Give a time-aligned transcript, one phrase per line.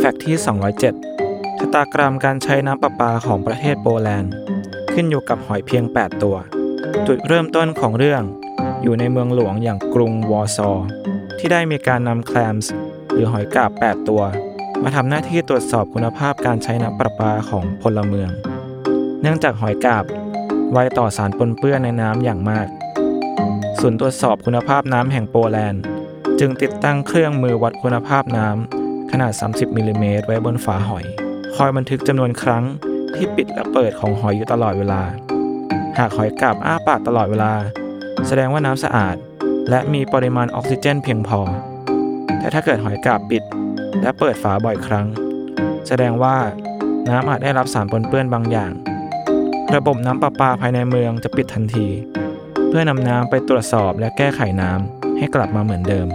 [0.00, 0.36] fact ที่
[0.98, 4.32] 207ชะตากรรมการใช้น้ำประปาของประเทศโปแลนด์
[4.92, 6.36] ขึ้นอยู่กับหอยเพียง 8 ตัว
[7.06, 8.22] จุดเริ่มต้นของเรื่อง
[8.82, 10.70] อยู่ในเมืองหลวงอย่างกรุงวอร์ซอ
[11.38, 12.72] ที่ได้มีการนำ clams
[13.12, 14.22] หรือหอยกาบ 8 ตัว
[14.82, 18.30] มาทำหน้าที่ตรวจสอบคุณภาพการใช้น้ำประปาของพลเมือง
[19.22, 20.04] เนื่องจากหอยกาบ
[20.72, 22.66] ไวต่อสารปนเปื้อนในน้ำอย่างมาก
[23.80, 25.82] ศูนย์ตรวจสอบคุณภาพน้ำแห่งโปแลนด์
[26.40, 28.77] จึงติดตั้งเครื่องมือวัดคุณภาพน้ำ
[29.12, 31.04] ขนาด 30มิลลิเมตรไว้บนฝาหอย
[31.56, 32.64] คอยบันทึกจำนวนครั้ง
[33.14, 35.02] ที่ปิดและเปิดของหอยอยู่ตลอดเวลา
[35.98, 37.52] หากหอยกาบอ้าปากตลอดเวลา
[38.26, 39.16] แสดงว่าน้ำสะอาด
[39.70, 41.40] และมีปริมาณออกซิเจนเพียงพอ
[42.38, 43.42] แต่ถ้าเกิดหอยกาบปิด
[44.02, 45.06] และเปิดฝาบ่อยครั้ง
[45.88, 46.36] แสดงว่า
[47.08, 48.72] น้ำอาจได้รับสารปนเปื้อนบางอย่าง
[49.74, 51.86] ระบบน้ำประปาภายในเมืองจะปิดทันที
[52.68, 56.08] เพื่อนำน้ำไปตรวจสอบและแก้ไขน้ำให้กลับมาเหมือนเดิม